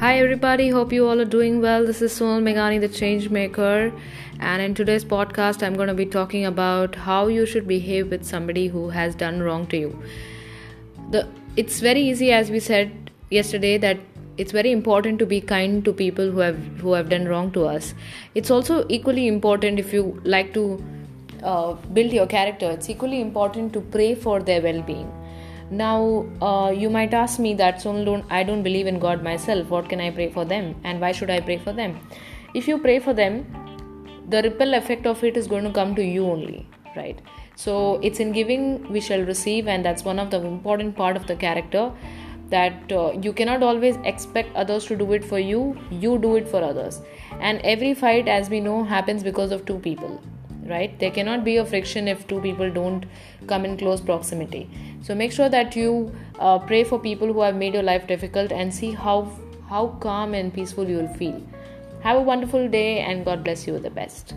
[0.00, 1.84] Hi everybody, hope you all are doing well.
[1.84, 3.92] This is Sonal Megani, the change maker,
[4.38, 8.24] and in today's podcast, I'm going to be talking about how you should behave with
[8.24, 10.02] somebody who has done wrong to you.
[11.10, 14.00] The it's very easy, as we said yesterday, that
[14.38, 17.66] it's very important to be kind to people who have who have done wrong to
[17.66, 17.92] us.
[18.34, 20.66] It's also equally important if you like to
[21.42, 22.70] uh, build your character.
[22.70, 25.16] It's equally important to pray for their well-being
[25.70, 29.68] now uh, you might ask me that so i don't believe in god myself.
[29.68, 30.74] What can i pray for them?
[30.84, 31.98] And why should i pray for them?
[32.54, 33.46] If you pray for them
[34.28, 37.20] the ripple effect of it is going to come to you only right?
[37.54, 41.26] So it's in giving we shall receive and that's one of the important part of
[41.26, 41.92] the character
[42.48, 45.78] that uh, you cannot always expect others to do it for you.
[45.90, 47.00] You do it for others.
[47.40, 50.20] And every fight as we know happens because of two people
[50.70, 50.98] right?
[50.98, 53.04] There cannot be a friction if two people don't
[53.46, 54.68] come in close proximity.
[55.02, 58.52] So make sure that you uh, pray for people who have made your life difficult
[58.52, 59.30] and see how
[59.68, 61.42] how calm and peaceful you will feel.
[62.02, 63.78] Have a wonderful day and god bless you.
[63.78, 64.34] The best